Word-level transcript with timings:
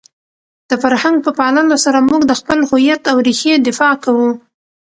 د 0.69 0.71
فرهنګ 0.83 1.15
په 1.25 1.31
پاللو 1.39 1.77
سره 1.85 1.99
موږ 2.09 2.21
د 2.27 2.31
خپل 2.39 2.59
هویت 2.69 3.01
او 3.11 3.17
رېښې 3.27 3.53
دفاع 3.67 3.93
کوو. 4.03 4.29